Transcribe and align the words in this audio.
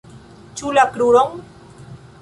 Ĉu 0.61 0.73
la 0.79 0.85
kruron? 0.95 1.39